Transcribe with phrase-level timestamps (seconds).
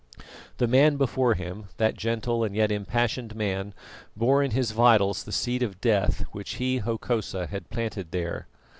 [0.57, 3.75] The man before him that gentle and yet impassioned man
[4.17, 8.47] bore in his vitals the seed of death which he, Hokosa, had planted there.